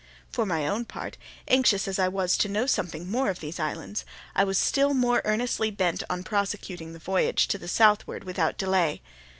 [0.31, 1.15] For my own part,
[1.47, 4.03] anxious as I was to know something more of these islands,
[4.35, 9.03] I was still more earnestly bent on prosecuting the voyage to the southward without delay.